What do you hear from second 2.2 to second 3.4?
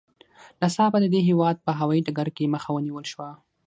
کې مخه ونیول شوه.